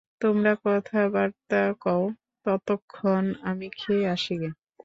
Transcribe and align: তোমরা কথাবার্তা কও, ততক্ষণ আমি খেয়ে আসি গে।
তোমরা 0.21 0.53
কথাবার্তা 0.65 1.61
কও, 1.81 2.03
ততক্ষণ 2.45 3.23
আমি 3.43 3.67
খেয়ে 3.77 4.05
আসি 4.07 4.33
গে। 4.37 4.49